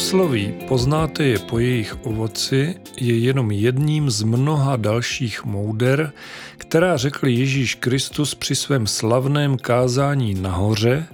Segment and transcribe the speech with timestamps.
[0.00, 6.12] Úsloví poznáte je po jejich ovoci je jenom jedním z mnoha dalších mouder,
[6.56, 11.06] která řekl Ježíš Kristus při svém slavném kázání nahoře,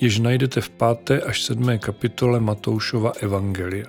[0.00, 1.24] jež najdete v 5.
[1.26, 1.78] až 7.
[1.78, 3.86] kapitole Matoušova Evangelia.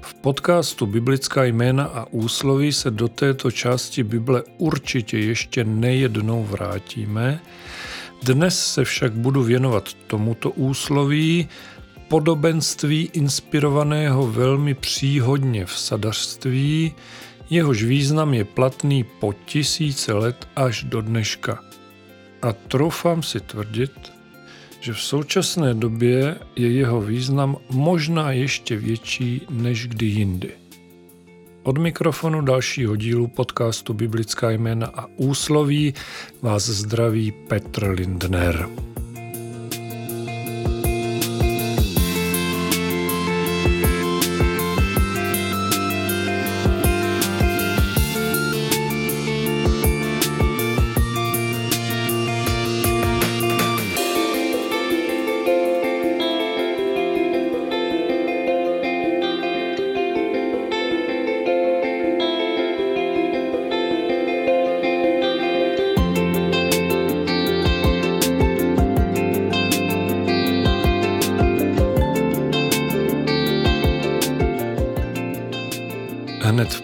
[0.00, 7.40] V podcastu Biblická jména a úsloví se do této části Bible určitě ještě nejednou vrátíme.
[8.22, 11.48] Dnes se však budu věnovat tomuto úsloví,
[12.08, 16.94] podobenství inspirovaného velmi příhodně v sadařství,
[17.50, 21.58] jehož význam je platný po tisíce let až do dneška.
[22.42, 24.12] A troufám si tvrdit,
[24.80, 30.52] že v současné době je jeho význam možná ještě větší než kdy jindy.
[31.62, 35.94] Od mikrofonu dalšího dílu podcastu Biblická jména a úsloví
[36.42, 38.68] vás zdraví Petr Lindner.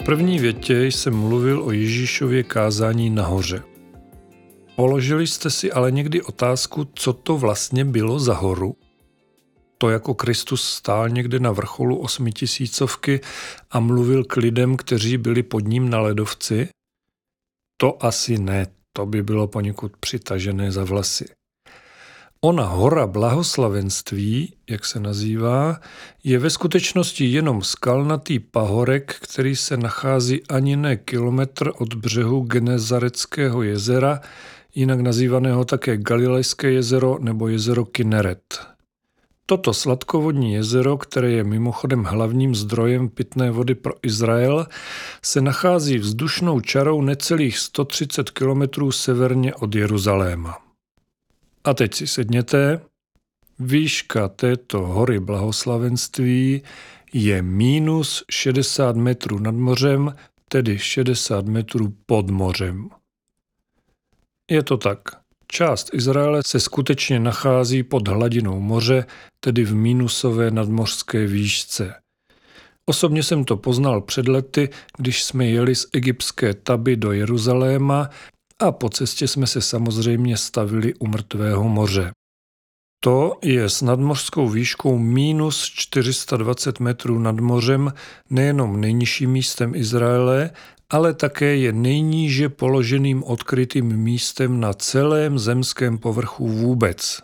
[0.05, 3.62] První větě jsem mluvil o Ježíšově kázání nahoře.
[4.77, 8.77] Položili jste si ale někdy otázku, co to vlastně bylo za horu?
[9.78, 13.20] To jako Kristus stál někde na vrcholu osmitisícovky
[13.70, 16.69] a mluvil k lidem, kteří byli pod ním na ledovci?
[17.77, 21.24] To asi ne, to by bylo poněkud přitažené za vlasy.
[22.45, 25.80] Ona hora blahoslavenství, jak se nazývá,
[26.25, 33.63] je ve skutečnosti jenom skalnatý pahorek, který se nachází ani ne kilometr od břehu Genezareckého
[33.63, 34.20] jezera,
[34.75, 38.61] jinak nazývaného také Galilejské jezero nebo jezero Kineret.
[39.47, 44.67] Toto sladkovodní jezero, které je mimochodem hlavním zdrojem pitné vody pro Izrael,
[45.23, 50.71] se nachází vzdušnou čarou necelých 130 kilometrů severně od Jeruzaléma.
[51.64, 52.80] A teď si sedněte.
[53.58, 56.62] Výška této hory blahoslavenství
[57.12, 60.14] je minus 60 metrů nad mořem,
[60.48, 62.89] tedy 60 metrů pod mořem.
[64.50, 64.98] Je to tak.
[65.46, 69.06] Část Izraele se skutečně nachází pod hladinou moře,
[69.40, 71.94] tedy v mínusové nadmořské výšce.
[72.86, 74.68] Osobně jsem to poznal před lety,
[74.98, 78.11] když jsme jeli z egyptské Taby do Jeruzaléma
[78.62, 82.12] a po cestě jsme se samozřejmě stavili u mrtvého moře.
[83.05, 87.92] To je s nadmořskou výškou minus 420 metrů nad mořem
[88.30, 90.50] nejenom nejnižším místem Izraele,
[90.90, 97.23] ale také je nejníže položeným odkrytým místem na celém zemském povrchu vůbec.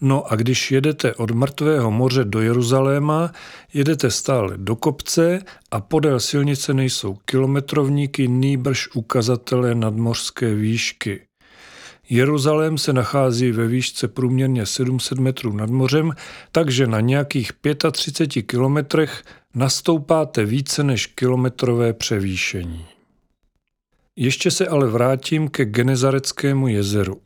[0.00, 3.32] No a když jedete od Mrtvého moře do Jeruzaléma,
[3.74, 11.22] jedete stále do kopce a podél silnice nejsou kilometrovníky, nýbrž ukazatele nadmořské výšky.
[12.10, 16.12] Jeruzalém se nachází ve výšce průměrně 700 metrů nad mořem,
[16.52, 17.52] takže na nějakých
[17.92, 19.22] 35 kilometrech
[19.54, 22.86] nastoupáte více než kilometrové převýšení.
[24.16, 27.20] Ještě se ale vrátím ke Genezareckému jezeru.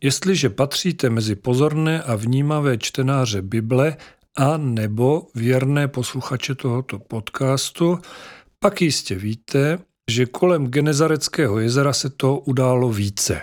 [0.00, 3.96] Jestliže patříte mezi pozorné a vnímavé čtenáře Bible
[4.36, 7.98] a nebo věrné posluchače tohoto podcastu,
[8.58, 9.78] pak jistě víte,
[10.10, 13.42] že kolem Genezareckého jezera se to událo více.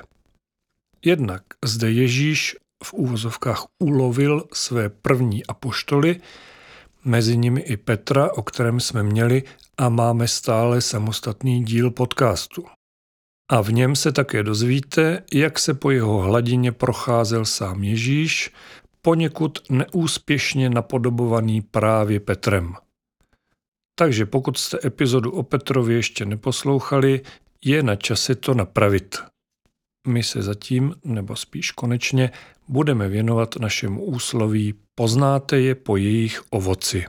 [1.06, 6.22] Jednak zde Ježíš v úvozovkách ulovil své první apoštoly,
[7.06, 9.44] mezi nimi i Petra, o kterém jsme měli
[9.78, 12.66] a máme stále samostatný díl podcastu.
[13.54, 18.52] A v něm se také dozvíte, jak se po jeho hladině procházel sám Ježíš,
[19.02, 22.74] poněkud neúspěšně napodobovaný právě Petrem.
[23.96, 27.22] Takže pokud jste epizodu o Petrovi ještě neposlouchali,
[27.66, 29.18] je na čase to napravit.
[30.08, 32.32] My se zatím, nebo spíš konečně,
[32.68, 37.06] budeme věnovat našemu úsloví Poznáte je po jejich ovoci.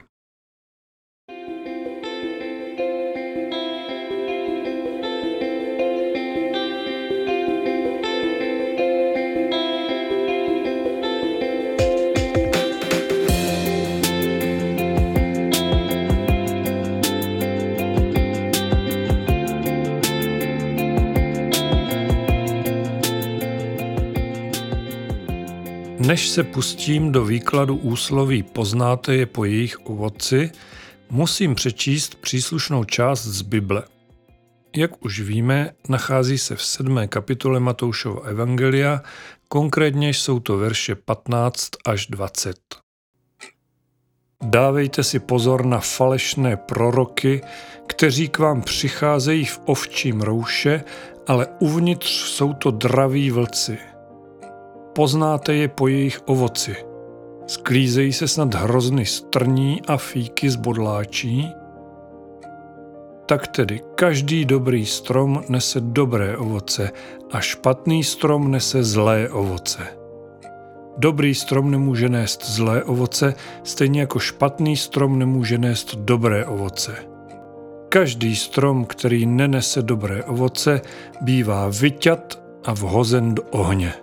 [26.05, 30.51] Než se pustím do výkladu úsloví poznáte je po jejich ovoci,
[31.09, 33.83] musím přečíst příslušnou část z Bible.
[34.75, 39.01] Jak už víme, nachází se v sedmé kapitole Matoušova Evangelia,
[39.47, 42.57] konkrétně jsou to verše 15 až 20.
[44.43, 47.41] Dávejte si pozor na falešné proroky,
[47.87, 50.83] kteří k vám přicházejí v ovčím rouše,
[51.27, 53.77] ale uvnitř jsou to draví vlci–
[54.95, 56.75] Poznáte je po jejich ovoci.
[57.47, 61.51] Sklízejí se snad hrozny strní a fíky z bodláčí?
[63.25, 66.91] Tak tedy každý dobrý strom nese dobré ovoce
[67.31, 69.83] a špatný strom nese zlé ovoce.
[70.97, 73.33] Dobrý strom nemůže nést zlé ovoce,
[73.63, 76.95] stejně jako špatný strom nemůže nést dobré ovoce.
[77.89, 80.81] Každý strom, který nenese dobré ovoce,
[81.21, 83.93] bývá vyťat a vhozen do ohně.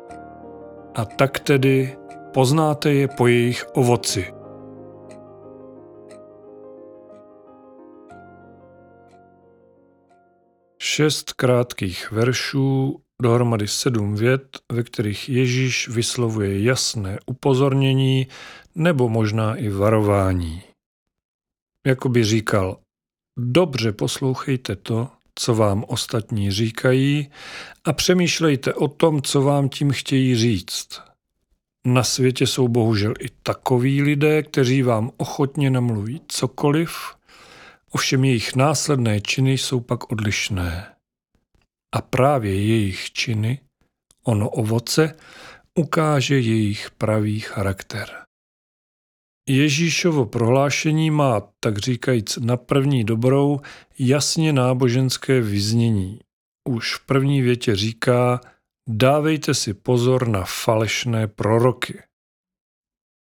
[0.95, 1.97] A tak tedy
[2.35, 4.35] poznáte je po jejich ovoci.
[10.83, 18.27] Šest krátkých veršů, dohromady sedm vět, ve kterých Ježíš vyslovuje jasné upozornění
[18.75, 20.63] nebo možná i varování.
[21.87, 22.79] Jakoby říkal,
[23.39, 27.31] dobře poslouchejte to, co vám ostatní říkají
[27.85, 31.01] a přemýšlejte o tom, co vám tím chtějí říct.
[31.87, 37.17] Na světě jsou bohužel i takoví lidé, kteří vám ochotně namluví cokoliv,
[37.91, 40.95] ovšem jejich následné činy jsou pak odlišné.
[41.95, 43.61] A právě jejich činy,
[44.25, 45.17] ono ovoce,
[45.75, 48.22] ukáže jejich pravý charakter.
[49.49, 53.61] Ježíšovo prohlášení má, tak říkajíc na první dobrou,
[53.99, 56.21] jasně náboženské vyznění.
[56.69, 58.41] Už v první větě říká,
[58.89, 62.03] dávejte si pozor na falešné proroky.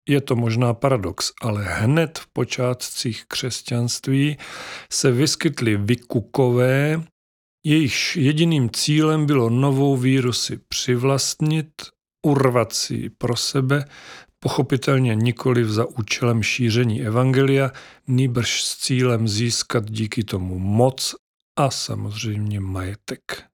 [0.09, 4.39] Je to možná paradox, ale hned v počátcích křesťanství
[4.93, 7.03] se vyskytly vykukové,
[7.67, 11.73] jejichž jediným cílem bylo novou víru si přivlastnit,
[12.27, 13.85] urvat si pro sebe,
[14.41, 17.71] pochopitelně nikoli za účelem šíření evangelia,
[18.07, 21.15] nýbrž s cílem získat díky tomu moc
[21.59, 23.45] a samozřejmě majetek.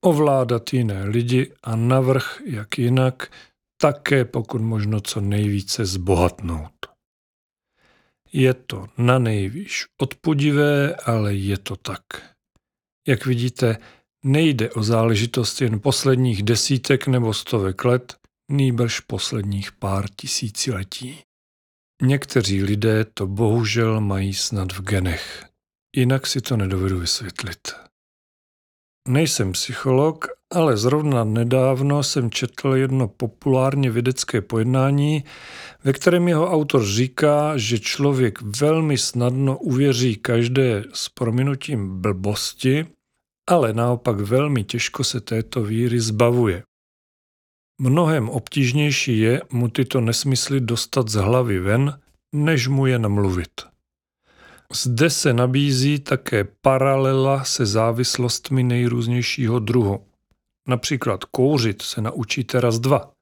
[0.00, 3.32] Ovládat jiné lidi a navrh, jak jinak,
[3.80, 6.72] také pokud možno co nejvíce zbohatnout.
[8.32, 12.02] Je to na nejvýš odpudivé, ale je to tak.
[13.08, 13.78] Jak vidíte,
[14.24, 18.16] nejde o záležitost jen posledních desítek nebo stovek let,
[18.50, 21.20] nýbrž posledních pár tisíciletí.
[22.02, 25.44] Někteří lidé to bohužel mají snad v genech,
[25.96, 27.72] jinak si to nedovedu vysvětlit.
[29.08, 35.24] Nejsem psycholog, ale zrovna nedávno jsem četl jedno populárně vědecké pojednání,
[35.84, 42.86] ve kterém jeho autor říká, že člověk velmi snadno uvěří každé s prominutím blbosti,
[43.50, 46.62] ale naopak velmi těžko se této víry zbavuje.
[47.80, 52.00] Mnohem obtížnější je mu tyto nesmysly dostat z hlavy ven,
[52.34, 53.74] než mu je namluvit.
[54.72, 60.06] Zde se nabízí také paralela se závislostmi nejrůznějšího druhu.
[60.68, 63.12] Například kouřit se naučíte raz dva,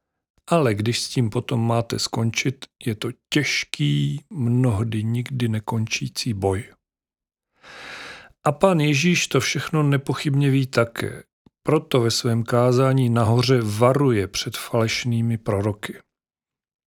[0.51, 6.65] ale když s tím potom máte skončit, je to těžký, mnohdy nikdy nekončící boj.
[8.45, 11.23] A pán Ježíš to všechno nepochybně ví také.
[11.63, 15.99] Proto ve svém kázání nahoře varuje před falešnými proroky.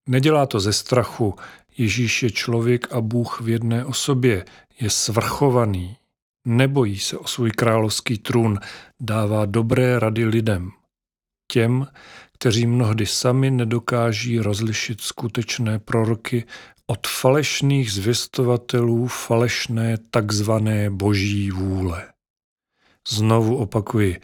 [0.10, 1.36] Nedělá to ze strachu,
[1.78, 4.46] Ježíš je člověk a Bůh v jedné osobě,
[4.80, 5.98] je svrchovaný,
[6.46, 8.60] nebojí se o svůj královský trůn,
[9.00, 10.72] dává dobré rady lidem.
[11.52, 11.88] Těm,
[12.34, 16.44] kteří mnohdy sami nedokáží rozlišit skutečné proroky
[16.88, 22.08] od falešných zvěstovatelů falešné takzvané boží vůle.
[23.10, 24.22] Znovu opakuji,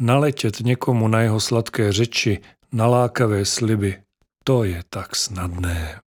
[0.00, 2.38] naletět někomu na jeho sladké řeči,
[2.72, 4.02] na lákavé sliby,
[4.44, 6.00] to je tak snadné.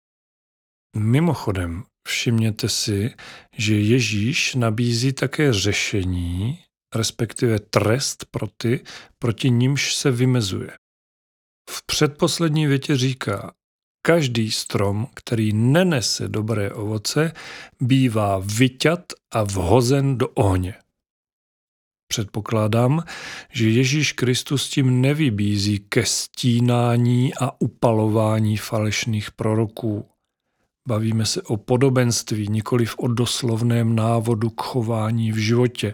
[0.96, 3.14] Mimochodem, všimněte si,
[3.58, 6.60] že Ježíš nabízí také řešení,
[6.96, 8.84] respektive trest pro ty,
[9.20, 10.72] proti nímž se vymezuje.
[11.70, 13.54] V předposlední větě říká,
[14.06, 17.34] každý strom, který nenese dobré ovoce,
[17.80, 20.76] bývá vyťat a vhozen do ohně.
[22.12, 23.04] Předpokládám,
[23.54, 30.06] že Ježíš Kristus tím nevybízí ke stínání a upalování falešných proroků.
[30.88, 35.94] Bavíme se o podobenství, nikoli o doslovném návodu k chování v životě.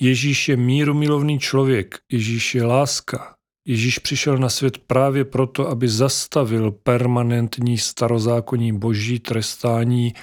[0.00, 3.34] Ježíš je mírumilovný člověk, Ježíš je láska,
[3.66, 10.14] Ježíš přišel na svět právě proto, aby zastavil permanentní starozákonní boží trestání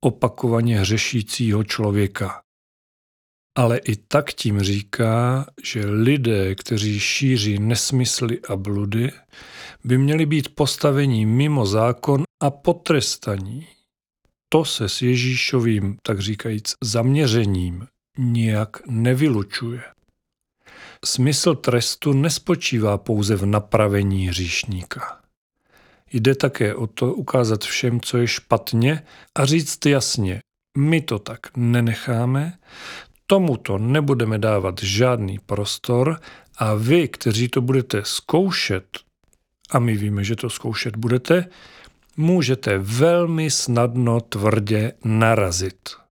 [0.00, 2.42] opakovaně hřešícího člověka.
[3.58, 9.10] Ale i tak tím říká, že lidé, kteří šíří nesmysly a bludy,
[9.84, 13.66] by měli být postavení mimo zákon a potrestaní.
[14.48, 17.86] To se s Ježíšovým, tak říkajíc, zaměřením
[18.18, 19.82] nijak nevylučuje.
[21.04, 25.20] Smysl trestu nespočívá pouze v napravení hříšníka.
[26.12, 29.02] Jde také o to ukázat všem, co je špatně
[29.34, 30.40] a říct jasně,
[30.78, 32.58] my to tak nenecháme,
[33.30, 36.20] tomuto nebudeme dávat žádný prostor
[36.58, 38.98] a vy, kteří to budete zkoušet,
[39.70, 41.44] a my víme, že to zkoušet budete,
[42.16, 46.07] můžete velmi snadno tvrdě narazit.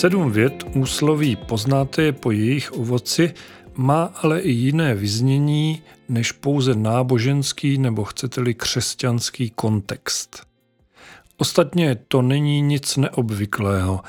[0.00, 3.34] Sedm vět úsloví poznáte je po jejich ovoci,
[3.74, 10.46] má ale i jiné vyznění než pouze náboženský nebo chcete-li křesťanský kontext.
[11.36, 14.00] Ostatně to není nic neobvyklého.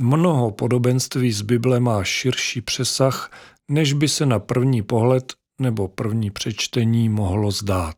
[0.00, 3.30] Mnoho podobenství z Bible má širší přesah,
[3.70, 7.96] než by se na první pohled nebo první přečtení mohlo zdát.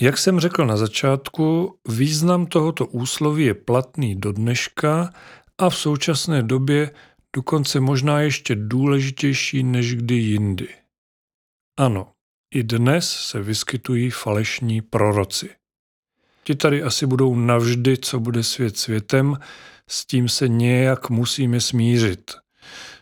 [0.00, 5.12] Jak jsem řekl na začátku, význam tohoto úsloví je platný do dneška
[5.60, 6.90] a v současné době
[7.36, 10.68] dokonce možná ještě důležitější než kdy jindy.
[11.78, 12.12] Ano,
[12.54, 15.50] i dnes se vyskytují falešní proroci.
[16.44, 19.36] Ti tady asi budou navždy, co bude svět světem,
[19.88, 22.30] s tím se nějak musíme smířit.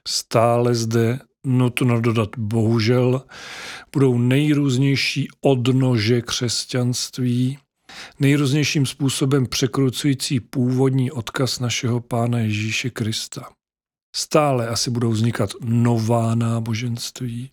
[0.09, 3.23] Stále zde nutno dodat bohužel,
[3.93, 7.59] budou nejrůznější odnože křesťanství,
[8.21, 13.49] nejrůznějším způsobem překrucující původní odkaz našeho Pána Ježíše Krista.
[14.17, 17.51] Stále asi budou vznikat nová náboženství,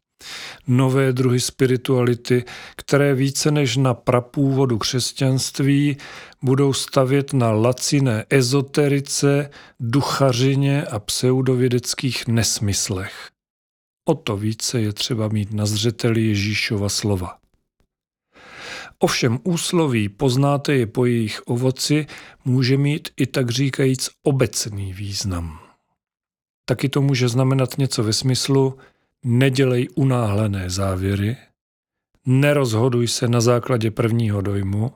[0.67, 2.43] nové druhy spirituality,
[2.75, 5.97] které více než na prapůvodu křesťanství
[6.41, 9.49] budou stavět na laciné ezoterice,
[9.79, 13.29] duchařině a pseudovědeckých nesmyslech.
[14.07, 17.37] O to více je třeba mít na zřeteli Ježíšova slova.
[19.05, 22.07] Ovšem úsloví poznáte je po jejich ovoci
[22.45, 25.59] může mít i tak říkajíc obecný význam.
[26.65, 28.77] Taky to může znamenat něco ve smyslu
[29.23, 31.37] nedělej unáhlené závěry,
[32.25, 34.91] nerozhoduj se na základě prvního dojmu,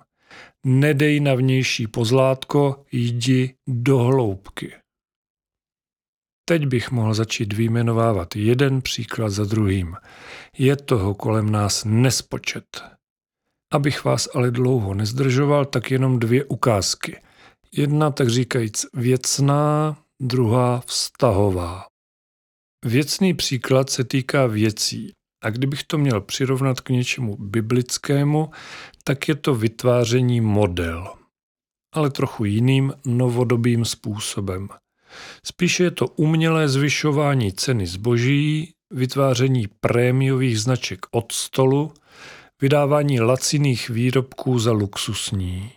[0.66, 4.74] nedej na vnější pozlátko, jdi do hloubky.
[6.46, 9.96] Teď bych mohl začít vyjmenovávat jeden příklad za druhým.
[10.58, 12.99] Je toho kolem nás nespočet.
[13.72, 17.22] Abych vás ale dlouho nezdržoval, tak jenom dvě ukázky.
[17.72, 21.86] Jedna, tak říkajíc, věcná, druhá vztahová.
[22.86, 25.12] Věcný příklad se týká věcí.
[25.44, 28.52] A kdybych to měl přirovnat k něčemu biblickému,
[29.04, 31.14] tak je to vytváření model.
[31.94, 34.70] Ale trochu jiným, novodobým způsobem.
[35.46, 41.94] Spíše je to umělé zvyšování ceny zboží, vytváření prémiových značek od stolu,
[42.62, 45.72] vydávání laciných výrobků za luxusní.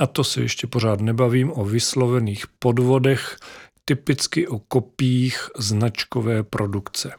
[0.00, 3.38] A to se ještě pořád nebavím o vyslovených podvodech,
[3.84, 7.12] typicky o kopích značkové produkce.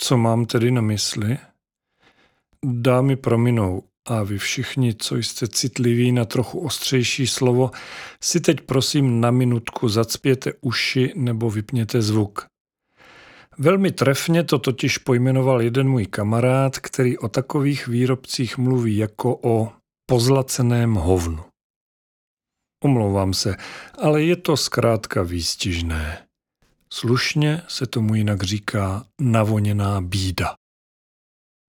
[0.00, 1.38] Co mám tedy na mysli?
[2.64, 7.70] Dámy prominou a vy všichni, co jste citliví na trochu ostřejší slovo,
[8.22, 12.49] si teď prosím na minutku zacpěte uši nebo vypněte zvuk.
[13.62, 19.72] Velmi trefně to totiž pojmenoval jeden můj kamarád, který o takových výrobcích mluví jako o
[20.06, 21.44] pozlaceném hovnu.
[22.84, 23.56] Omlouvám se,
[23.98, 26.26] ale je to zkrátka výstižné.
[26.92, 30.54] Slušně se tomu jinak říká navoněná bída.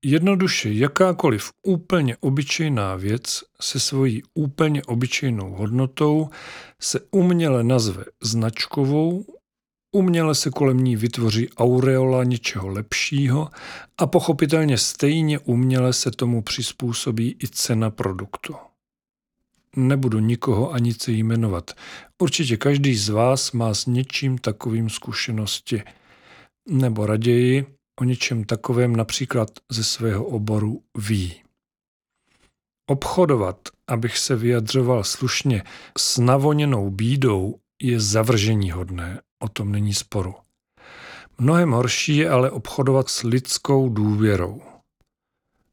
[0.06, 6.30] Jednoduše jakákoliv úplně obyčejná věc se svojí úplně obyčejnou hodnotou
[6.82, 9.26] se uměle nazve značkovou
[9.96, 13.50] Uměle se kolem ní vytvoří aureola něčeho lepšího
[13.98, 18.56] a pochopitelně stejně uměle se tomu přizpůsobí i cena produktu.
[19.76, 21.72] Nebudu nikoho ani se jmenovat.
[22.22, 25.84] Určitě každý z vás má s něčím takovým zkušenosti.
[26.70, 27.66] Nebo raději
[28.02, 31.42] o něčem takovém například ze svého oboru ví.
[32.90, 35.64] Obchodovat, abych se vyjadřoval slušně,
[35.98, 40.36] s navoněnou bídou je zavržení hodné, o tom není sporu.
[41.38, 44.62] Mnohem horší je ale obchodovat s lidskou důvěrou.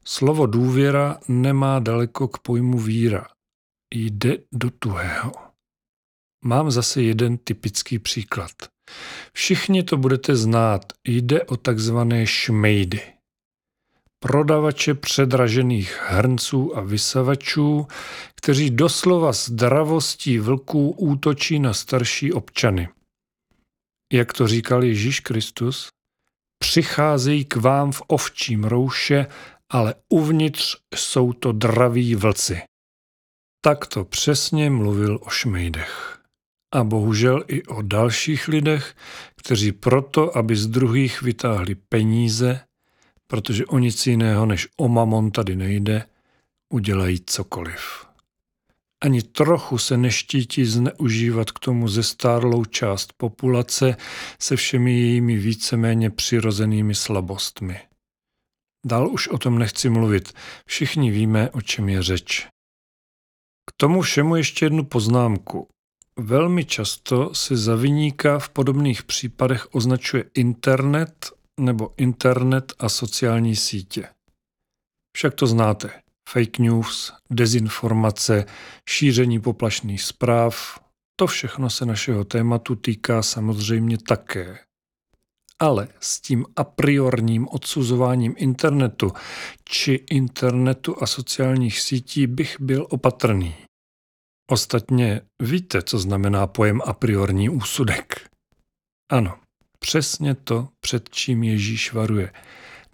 [0.05, 3.27] Slovo důvěra nemá daleko k pojmu víra.
[3.95, 5.33] Jde do tuhého.
[6.45, 8.51] Mám zase jeden typický příklad.
[9.33, 10.93] Všichni to budete znát.
[11.05, 13.01] Jde o takzvané šmejdy.
[14.19, 17.87] Prodavače předražených hrnců a vysavačů,
[18.35, 22.89] kteří doslova s dravostí vlků útočí na starší občany.
[24.13, 25.89] Jak to říkal Ježíš Kristus,
[26.59, 29.27] přicházejí k vám v ovčím rouše,
[29.71, 32.63] ale uvnitř jsou to draví vlci.
[33.61, 36.19] Tak to přesně mluvil o šmejdech.
[36.75, 38.97] A bohužel i o dalších lidech,
[39.37, 42.61] kteří proto, aby z druhých vytáhli peníze,
[43.27, 46.07] protože o nic jiného než o mamon tady nejde,
[46.73, 48.08] udělají cokoliv.
[49.01, 53.97] Ani trochu se neštítí zneužívat k tomu zestárlou část populace
[54.41, 57.81] se všemi jejími víceméně přirozenými slabostmi.
[58.87, 60.33] Dál už o tom nechci mluvit,
[60.67, 62.47] všichni víme, o čem je řeč.
[63.71, 65.69] K tomu všemu ještě jednu poznámku.
[66.17, 74.09] Velmi často se za vyníka v podobných případech označuje internet nebo internet a sociální sítě.
[75.17, 76.03] Však to znáte.
[76.33, 78.45] Fake news, dezinformace,
[78.89, 80.79] šíření poplašných zpráv,
[81.17, 84.59] to všechno se našeho tématu týká samozřejmě také.
[85.59, 89.13] Ale s tím a priorním odsuzováním internetu
[89.65, 93.55] či internetu a sociálních sítí bych byl opatrný.
[94.51, 98.29] Ostatně víte, co znamená pojem a priorní úsudek.
[99.13, 99.39] Ano,
[99.79, 102.33] přesně to, před čím Ježíš varuje.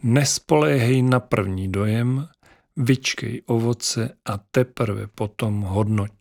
[0.03, 2.29] Nespoléhej na první dojem,
[2.77, 6.13] vyčkej ovoce a teprve potom hodnoť.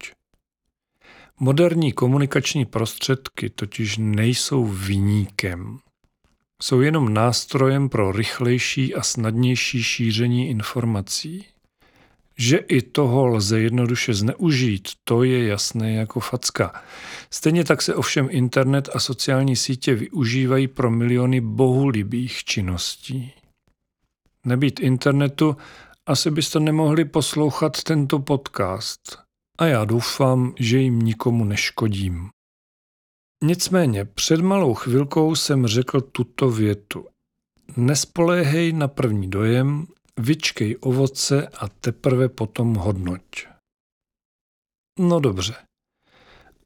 [1.40, 5.80] Moderní komunikační prostředky totiž nejsou vyníkem.
[6.62, 11.46] Jsou jenom nástrojem pro rychlejší a snadnější šíření informací.
[12.38, 16.84] Že i toho lze jednoduše zneužít, to je jasné jako facka.
[17.30, 23.34] Stejně tak se ovšem internet a sociální sítě využívají pro miliony bohulibých činností.
[24.46, 25.58] Nebýt internetu,
[26.06, 29.18] asi byste nemohli poslouchat tento podcast.
[29.58, 32.30] A já doufám, že jim nikomu neškodím.
[33.44, 37.08] Nicméně před malou chvilkou jsem řekl tuto větu.
[37.78, 39.88] Nespoléhej na první dojem,
[40.20, 43.22] vyčkej ovoce a teprve potom hodnoť.
[45.00, 45.56] No dobře.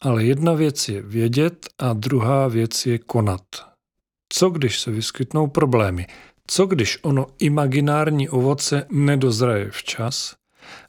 [0.01, 3.45] Ale jedna věc je vědět a druhá věc je konat.
[4.33, 6.07] Co když se vyskytnou problémy?
[6.47, 10.35] Co když ono imaginární ovoce nedozraje včas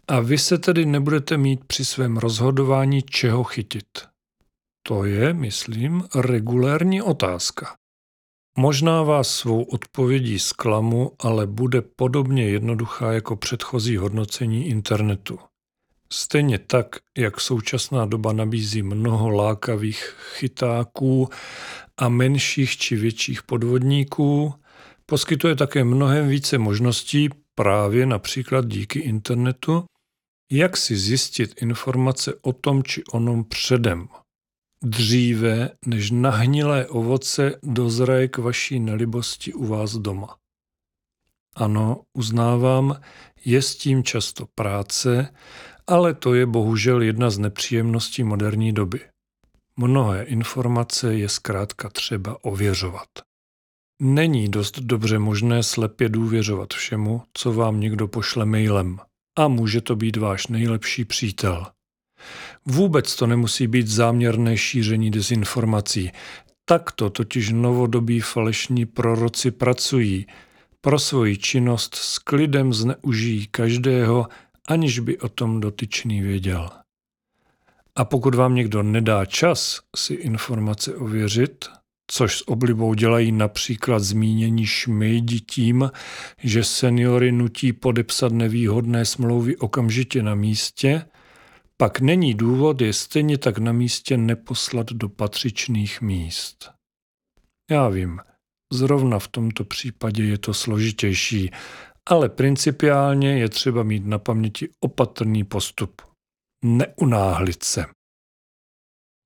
[0.08, 3.86] a vy se tedy nebudete mít při svém rozhodování čeho chytit?
[4.82, 7.76] To je, myslím, regulérní otázka.
[8.58, 15.38] Možná vás svou odpovědí zklamu, ale bude podobně jednoduchá jako předchozí hodnocení internetu.
[16.12, 16.86] Stejně tak,
[17.18, 21.28] jak současná doba nabízí mnoho lákavých chytáků
[21.96, 24.54] a menších či větších podvodníků,
[25.10, 29.84] poskytuje také mnohem více možností, právě například díky internetu,
[30.52, 34.08] jak si zjistit informace o tom či onom předem
[34.82, 40.36] dříve, než nahnilé ovoce dozraje k vaší nelibosti u vás doma.
[41.56, 43.00] Ano, uznávám,
[43.44, 45.34] je s tím často práce,
[45.86, 49.00] ale to je bohužel jedna z nepříjemností moderní doby.
[49.76, 53.27] Mnohé informace je zkrátka třeba ověřovat.
[54.02, 58.98] Není dost dobře možné slepě důvěřovat všemu, co vám někdo pošle mailem.
[59.38, 61.66] A může to být váš nejlepší přítel–
[62.66, 66.11] Vůbec to nemusí být záměrné šíření dezinformací.
[66.64, 70.26] Takto totiž novodobí falešní proroci pracují.
[70.80, 74.26] Pro svoji činnost s klidem zneužijí každého,
[74.68, 76.70] aniž by o tom dotyčný věděl.
[77.96, 81.64] A pokud vám někdo nedá čas si informace ověřit,
[82.10, 85.90] což s oblibou dělají například zmínění šmejdi tím,
[86.38, 91.04] že seniory nutí podepsat nevýhodné smlouvy okamžitě na místě,
[91.76, 96.70] pak není důvod je stejně tak na místě neposlat do patřičných míst.
[97.70, 98.20] Já vím,
[98.72, 101.50] zrovna v tomto případě je to složitější,
[102.10, 106.02] ale principiálně je třeba mít na paměti opatrný postup.
[106.64, 107.97] Neunáhlit se.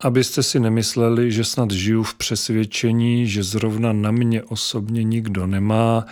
[0.02, 6.06] Abyste si nemysleli, že snad žiju v přesvědčení, že zrovna na mě osobně nikdo nemá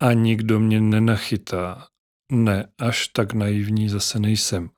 [0.00, 1.86] a nikdo mě nenachytá.
[2.32, 4.70] Ne, až tak naivní zase nejsem.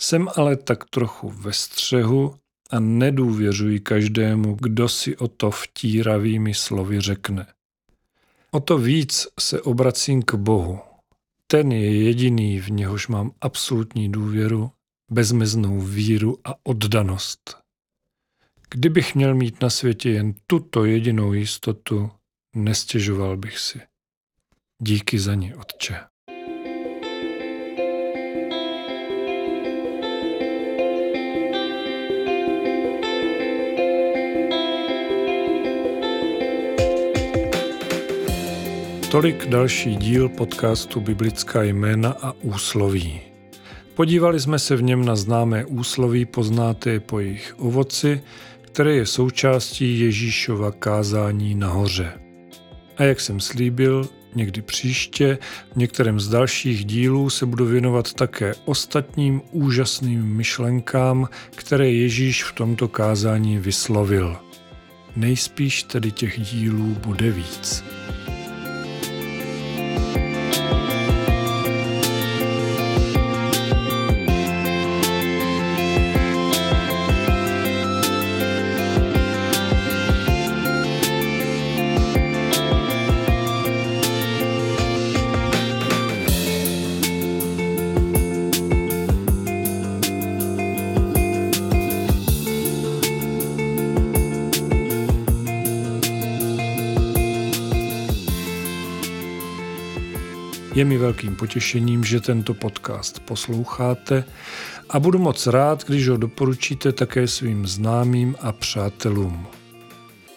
[0.00, 2.34] Jsem ale tak trochu ve střehu
[2.70, 7.46] a nedůvěřuji každému, kdo si o to vtíravými slovy řekne.
[8.50, 10.78] O to víc se obracím k Bohu.
[11.46, 14.70] Ten je jediný, v něhož mám absolutní důvěru,
[15.10, 17.65] bezmeznou víru a oddanost.
[18.70, 22.10] Kdybych měl mít na světě jen tuto jedinou jistotu,
[22.56, 23.80] nestěžoval bych si.
[24.82, 25.96] Díky za ní, Otče.
[39.10, 43.20] Tolik další díl podcastu Biblická jména a úsloví.
[43.94, 48.20] Podívali jsme se v něm na známé úsloví, poznáte je po jejich ovoci,
[48.76, 52.12] které je součástí Ježíšova kázání nahoře.
[52.96, 55.38] A jak jsem slíbil, někdy příště
[55.72, 62.52] v některém z dalších dílů se budu věnovat také ostatním úžasným myšlenkám, které Ježíš v
[62.52, 64.36] tomto kázání vyslovil.
[65.16, 67.84] Nejspíš tedy těch dílů bude víc.
[100.76, 104.24] Je mi velkým potěšením, že tento podcast posloucháte
[104.88, 109.46] a budu moc rád, když ho doporučíte také svým známým a přátelům.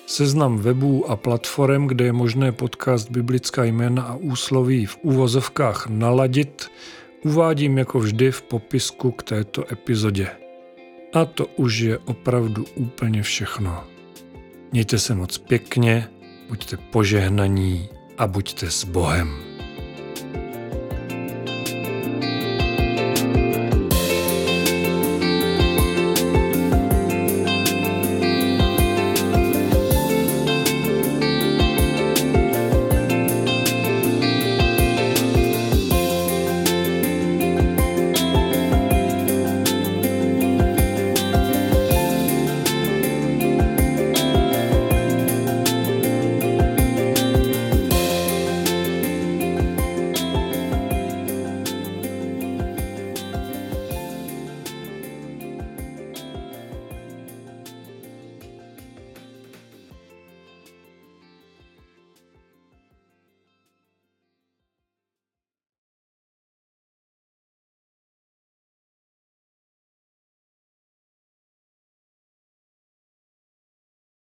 [0.05, 6.71] Seznam webů a platform, kde je možné podcast Biblická jména a úsloví v úvozovkách naladit,
[7.23, 10.27] uvádím jako vždy v popisku k této epizodě.
[11.13, 13.83] A to už je opravdu úplně všechno.
[14.71, 16.07] Mějte se moc pěkně,
[16.49, 19.48] buďte požehnaní a buďte s Bohem.